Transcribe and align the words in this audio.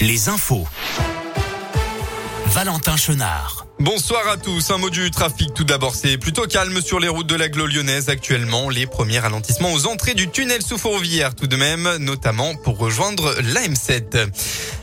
les 0.00 0.28
infos. 0.28 0.66
Valentin 2.46 2.96
Chenard. 2.96 3.66
Bonsoir 3.78 4.26
à 4.28 4.36
tous. 4.36 4.70
Un 4.70 4.78
mot 4.78 4.90
du 4.90 5.10
trafic 5.10 5.52
tout 5.54 5.64
d'abord. 5.64 5.94
C'est 5.94 6.16
plutôt 6.16 6.46
calme 6.46 6.80
sur 6.80 7.00
les 7.00 7.08
routes 7.08 7.26
de 7.26 7.34
l'agglo 7.34 7.66
lyonnaise 7.66 8.08
actuellement. 8.08 8.70
Les 8.70 8.86
premiers 8.86 9.18
ralentissements 9.18 9.72
aux 9.72 9.86
entrées 9.86 10.14
du 10.14 10.30
tunnel 10.30 10.62
sous 10.62 10.78
Fourvière 10.78 11.34
tout 11.34 11.46
de 11.46 11.56
même, 11.56 11.96
notamment 11.98 12.54
pour 12.54 12.78
rejoindre 12.78 13.34
l'AM7. 13.40 14.30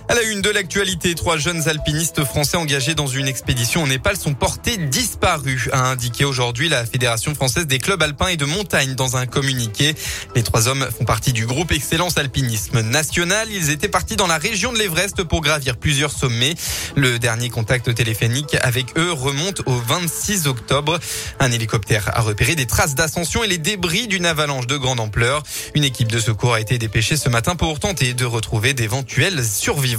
À 0.10 0.16
la 0.16 0.22
une 0.22 0.42
de 0.42 0.50
l'actualité, 0.50 1.16
trois 1.16 1.36
jeunes 1.36 1.68
alpinistes 1.68 2.24
français 2.24 2.56
engagés 2.56 2.96
dans 2.96 3.08
une 3.08 3.28
expédition 3.28 3.84
au 3.84 3.88
Népal 3.88 4.16
sont 4.16 4.34
portés 4.34 4.78
disparus, 4.78 5.68
a 5.74 5.82
indiqué 5.90 6.24
aujourd'hui 6.24 6.70
la 6.70 6.86
Fédération 6.86 7.36
française 7.36 7.68
des 7.68 7.78
clubs 7.78 8.02
alpins 8.02 8.30
et 8.30 8.38
de 8.38 8.46
montagne 8.46 8.96
dans 8.96 9.18
un 9.18 9.26
communiqué. 9.26 9.96
Les 10.34 10.44
trois 10.44 10.70
hommes 10.70 10.88
font 10.98 11.04
partie 11.04 11.34
du 11.34 11.46
groupe 11.46 11.74
Excellence 11.74 12.18
Alpinisme 12.18 12.80
National. 12.84 13.50
Ils 13.52 13.70
étaient 13.70 13.90
partis 13.90 14.16
dans 14.16 14.28
la 14.28 14.38
région 14.38 14.72
de 14.72 14.78
l'Everest 14.78 15.24
pour 15.24 15.42
gravir 15.42 15.76
plusieurs 15.76 16.12
sommets. 16.12 16.56
Le 16.96 17.20
dernier 17.20 17.50
contact 17.50 17.94
téléphonique 17.94 18.56
avec 18.62 18.98
eux 18.98 19.12
remonte 19.12 19.62
au 19.66 19.76
26 19.76 20.48
octobre. 20.48 21.00
Un 21.42 21.52
hélicoptère 21.52 22.12
a 22.18 22.22
repéré 22.22 22.56
des 22.56 22.66
traces 22.66 22.96
d'ascension 22.96 23.44
et 23.44 23.48
les 23.48 23.58
débris 23.58 24.08
d'une 24.08 24.26
avalanche 24.26 24.68
de 24.68 24.78
grande 24.78 25.02
ampleur. 25.02 25.44
Une 25.76 25.84
équipe 25.84 26.10
de 26.10 26.20
secours 26.20 26.54
a 26.54 26.62
été 26.62 26.78
dépêchée 26.78 27.18
ce 27.18 27.28
matin 27.28 27.58
pour 27.58 27.78
tenter 27.82 28.14
de 28.14 28.24
retrouver 28.24 28.74
d'éventuels 28.74 29.44
survivants. 29.44 29.97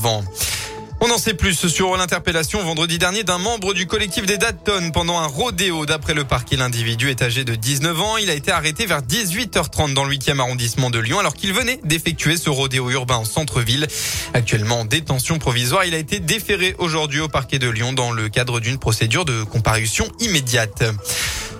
On 1.00 1.10
en 1.10 1.18
sait 1.18 1.34
plus 1.34 1.68
sur 1.68 1.96
l'interpellation 1.96 2.62
vendredi 2.62 2.98
dernier 2.98 3.22
d'un 3.22 3.38
membre 3.38 3.72
du 3.72 3.86
collectif 3.86 4.26
des 4.26 4.36
Datton 4.36 4.90
pendant 4.92 5.18
un 5.18 5.26
rodéo. 5.26 5.86
D'après 5.86 6.12
le 6.12 6.24
parquet, 6.24 6.56
l'individu 6.56 7.08
est 7.08 7.22
âgé 7.22 7.44
de 7.44 7.54
19 7.54 8.00
ans. 8.00 8.16
Il 8.16 8.30
a 8.30 8.34
été 8.34 8.50
arrêté 8.50 8.84
vers 8.84 9.02
18h30 9.02 9.94
dans 9.94 10.04
le 10.04 10.14
8e 10.16 10.40
arrondissement 10.40 10.90
de 10.90 10.98
Lyon 10.98 11.20
alors 11.20 11.34
qu'il 11.34 11.52
venait 11.52 11.80
d'effectuer 11.84 12.36
ce 12.36 12.50
rodéo 12.50 12.90
urbain 12.90 13.16
en 13.16 13.24
centre-ville. 13.24 13.86
Actuellement 14.34 14.80
en 14.80 14.84
détention 14.84 15.38
provisoire, 15.38 15.84
il 15.84 15.94
a 15.94 15.98
été 15.98 16.18
déféré 16.18 16.74
aujourd'hui 16.78 17.20
au 17.20 17.28
parquet 17.28 17.58
de 17.58 17.68
Lyon 17.68 17.92
dans 17.92 18.10
le 18.10 18.28
cadre 18.28 18.58
d'une 18.58 18.78
procédure 18.78 19.24
de 19.24 19.44
comparution 19.44 20.08
immédiate. 20.20 20.82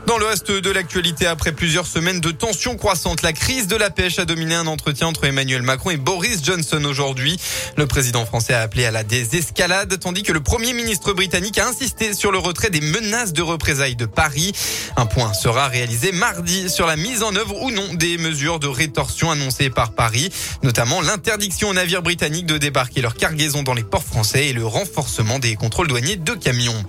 Dans 0.08 0.16
le 0.16 0.24
reste 0.24 0.50
de 0.50 0.70
l'actualité, 0.70 1.26
après 1.26 1.52
plusieurs 1.52 1.86
semaines 1.86 2.20
de 2.20 2.30
tensions 2.30 2.78
croissantes, 2.78 3.20
la 3.20 3.34
crise 3.34 3.66
de 3.66 3.76
la 3.76 3.90
pêche 3.90 4.18
a 4.18 4.24
dominé 4.24 4.54
un 4.54 4.66
entretien 4.66 5.06
entre 5.06 5.24
Emmanuel 5.24 5.60
Macron 5.60 5.90
et 5.90 5.98
Boris 5.98 6.42
Johnson 6.42 6.82
aujourd'hui. 6.86 7.38
Le 7.76 7.86
président 7.86 8.24
français 8.24 8.54
a 8.54 8.62
appelé 8.62 8.86
à 8.86 8.90
la 8.90 9.04
désescalade, 9.04 9.98
tandis 10.00 10.22
que 10.22 10.32
le 10.32 10.40
premier 10.40 10.72
ministre 10.72 11.12
britannique 11.12 11.58
a 11.58 11.68
insisté 11.68 12.14
sur 12.14 12.32
le 12.32 12.38
retrait 12.38 12.70
des 12.70 12.80
menaces 12.80 13.34
de 13.34 13.42
représailles 13.42 13.96
de 13.96 14.06
Paris. 14.06 14.54
Un 14.96 15.04
point 15.04 15.34
sera 15.34 15.68
réalisé 15.68 16.10
mardi 16.10 16.70
sur 16.70 16.86
la 16.86 16.96
mise 16.96 17.22
en 17.22 17.36
œuvre 17.36 17.60
ou 17.60 17.70
non 17.70 17.92
des 17.92 18.16
mesures 18.16 18.60
de 18.60 18.66
rétorsion 18.66 19.30
annoncées 19.30 19.68
par 19.68 19.92
Paris, 19.92 20.30
notamment 20.62 21.02
l'interdiction 21.02 21.68
aux 21.68 21.74
navires 21.74 22.00
britanniques 22.00 22.46
de 22.46 22.56
débarquer 22.56 23.02
leurs 23.02 23.14
cargaisons 23.14 23.62
dans 23.62 23.74
les 23.74 23.84
ports 23.84 24.04
français 24.04 24.46
et 24.46 24.52
le 24.54 24.64
renforcement 24.64 25.38
des 25.38 25.54
contrôles 25.54 25.88
douaniers 25.88 26.16
de 26.16 26.32
camions. 26.32 26.82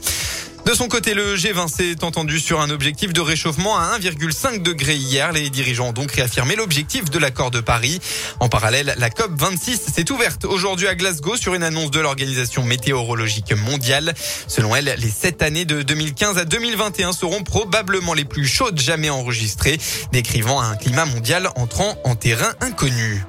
De 0.70 0.76
son 0.76 0.88
côté, 0.88 1.16
le 1.16 1.36
G20 1.36 1.68
s'est 1.68 2.04
entendu 2.04 2.40
sur 2.40 2.62
un 2.62 2.70
objectif 2.70 3.12
de 3.12 3.22
réchauffement 3.22 3.80
à 3.80 3.98
1,5 3.98 4.62
degré 4.62 4.96
hier. 4.96 5.32
Les 5.32 5.50
dirigeants 5.50 5.88
ont 5.88 5.94
donc 5.94 6.12
réaffirmé 6.12 6.56
l'objectif 6.56 7.06
de 7.06 7.18
l'accord 7.18 7.50
de 7.50 7.60
Paris. 7.60 8.00
En 8.40 8.50
parallèle, 8.50 8.94
la 9.00 9.10
COP 9.10 9.32
26 9.36 9.82
s'est 9.92 10.12
ouverte 10.12 10.46
aujourd'hui 10.46 10.88
à 10.88 10.94
Glasgow 10.94 11.38
sur 11.38 11.56
une 11.56 11.64
annonce 11.64 11.90
de 11.90 12.00
l'Organisation 12.00 12.64
météorologique 12.64 13.52
mondiale. 13.54 14.14
Selon 14.48 14.76
elle, 14.76 14.94
les 15.00 15.10
sept 15.10 15.42
années 15.42 15.66
de 15.66 15.82
2015 15.82 16.38
à 16.38 16.46
2021 16.46 17.14
seront 17.14 17.42
probablement 17.42 18.14
les 18.14 18.26
plus 18.26 18.46
chaudes 18.46 18.80
jamais 18.80 19.10
enregistrées, 19.10 19.80
décrivant 20.12 20.62
un 20.62 20.76
climat 20.76 21.06
mondial 21.06 21.50
entrant 21.56 21.98
en 22.04 22.14
terrain 22.14 22.54
inconnu. 22.62 23.26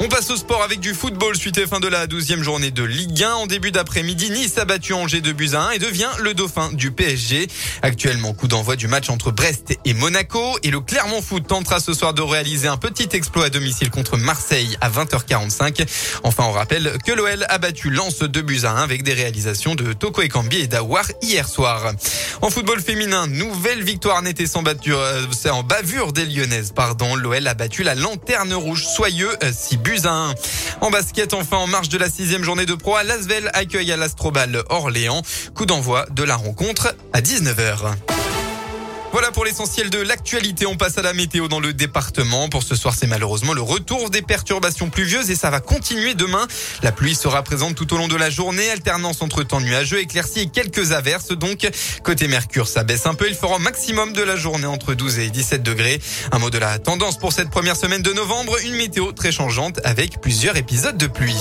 On 0.00 0.06
passe 0.06 0.30
au 0.30 0.36
sport 0.36 0.62
avec 0.62 0.78
du 0.78 0.94
football 0.94 1.36
suite 1.36 1.58
et 1.58 1.66
fin 1.66 1.80
de 1.80 1.88
la 1.88 2.06
douzième 2.06 2.44
journée 2.44 2.70
de 2.70 2.84
Ligue 2.84 3.24
1. 3.24 3.32
En 3.34 3.46
début 3.48 3.72
d'après-midi, 3.72 4.30
Nice 4.30 4.56
a 4.56 4.64
battu 4.64 4.92
Angers 4.92 5.20
de 5.20 5.32
buts 5.32 5.50
1 5.54 5.70
et 5.70 5.80
devient 5.80 6.10
le 6.20 6.34
dauphin 6.34 6.70
du 6.72 6.92
PSG. 6.92 7.48
Actuellement, 7.82 8.32
coup 8.32 8.46
d'envoi 8.46 8.76
du 8.76 8.86
match 8.86 9.10
entre 9.10 9.32
Brest 9.32 9.76
et 9.84 9.94
Monaco. 9.94 10.56
Et 10.62 10.70
le 10.70 10.80
Clermont 10.80 11.20
Foot 11.20 11.48
tentera 11.48 11.80
ce 11.80 11.94
soir 11.94 12.14
de 12.14 12.22
réaliser 12.22 12.68
un 12.68 12.76
petit 12.76 13.08
exploit 13.12 13.46
à 13.46 13.50
domicile 13.50 13.90
contre 13.90 14.16
Marseille 14.16 14.76
à 14.80 14.88
20h45. 14.88 15.84
Enfin, 16.22 16.44
on 16.44 16.52
rappelle 16.52 16.96
que 17.04 17.10
l'OL 17.10 17.44
a 17.48 17.58
battu 17.58 17.90
Lens 17.90 18.20
de 18.20 18.40
buts 18.40 18.60
1 18.64 18.76
avec 18.76 19.02
des 19.02 19.14
réalisations 19.14 19.74
de 19.74 19.92
Toko 19.94 20.22
Ekambi 20.22 20.58
et 20.58 20.68
Dawar 20.68 21.06
hier 21.22 21.48
soir. 21.48 21.92
En 22.40 22.50
football 22.50 22.80
féminin, 22.80 23.26
nouvelle 23.26 23.82
victoire 23.82 24.22
n'était 24.22 24.46
sans 24.46 24.62
batture, 24.62 25.00
euh, 25.00 25.22
c'est 25.32 25.50
en 25.50 25.64
bavure 25.64 26.12
des 26.12 26.24
Lyonnaises, 26.24 26.70
pardon. 26.72 27.16
L'OL 27.16 27.44
a 27.48 27.54
battu 27.54 27.82
la 27.82 27.96
lanterne 27.96 28.54
rouge 28.54 28.86
soyeux, 28.86 29.36
6 29.42 29.74
euh, 29.74 29.78
buts 29.88 30.00
à 30.04 30.12
1. 30.12 30.34
En 30.82 30.90
basket, 30.90 31.32
enfin, 31.32 31.56
en 31.56 31.66
marche 31.66 31.88
de 31.88 31.96
la 31.96 32.10
sixième 32.10 32.44
journée 32.44 32.66
de 32.66 32.74
pro, 32.74 32.96
Lasvel 33.04 33.50
accueille 33.54 33.90
à 33.90 33.96
l'Astrobal 33.96 34.62
Orléans. 34.68 35.22
Coup 35.54 35.64
d'envoi 35.64 36.06
de 36.10 36.24
la 36.24 36.36
rencontre 36.36 36.94
à 37.12 37.20
19h. 37.20 38.17
Voilà 39.10 39.32
pour 39.32 39.46
l'essentiel 39.46 39.88
de 39.88 39.98
l'actualité. 39.98 40.66
On 40.66 40.76
passe 40.76 40.98
à 40.98 41.02
la 41.02 41.14
météo 41.14 41.48
dans 41.48 41.60
le 41.60 41.72
département. 41.72 42.48
Pour 42.48 42.62
ce 42.62 42.74
soir, 42.74 42.94
c'est 42.94 43.06
malheureusement 43.06 43.54
le 43.54 43.62
retour 43.62 44.10
des 44.10 44.20
perturbations 44.20 44.90
pluvieuses 44.90 45.30
et 45.30 45.34
ça 45.34 45.48
va 45.48 45.60
continuer 45.60 46.14
demain. 46.14 46.46
La 46.82 46.92
pluie 46.92 47.14
sera 47.14 47.42
présente 47.42 47.74
tout 47.74 47.92
au 47.94 47.96
long 47.96 48.08
de 48.08 48.16
la 48.16 48.28
journée, 48.28 48.68
alternance 48.70 49.22
entre 49.22 49.42
temps 49.42 49.60
nuageux, 49.60 50.00
éclaircies 50.00 50.40
et 50.40 50.46
quelques 50.48 50.92
averses. 50.92 51.28
Donc, 51.28 51.66
côté 52.02 52.28
Mercure, 52.28 52.68
ça 52.68 52.84
baisse 52.84 53.06
un 53.06 53.14
peu. 53.14 53.28
Il 53.28 53.34
fera 53.34 53.56
un 53.56 53.60
maximum 53.60 54.12
de 54.12 54.22
la 54.22 54.36
journée 54.36 54.66
entre 54.66 54.92
12 54.92 55.20
et 55.20 55.30
17 55.30 55.62
degrés. 55.62 56.00
Un 56.30 56.38
mot 56.38 56.50
de 56.50 56.58
la 56.58 56.78
tendance 56.78 57.18
pour 57.18 57.32
cette 57.32 57.50
première 57.50 57.76
semaine 57.76 58.02
de 58.02 58.12
novembre. 58.12 58.56
Une 58.64 58.74
météo 58.74 59.12
très 59.12 59.32
changeante 59.32 59.80
avec 59.84 60.20
plusieurs 60.20 60.56
épisodes 60.56 60.98
de 60.98 61.06
pluie. 61.06 61.36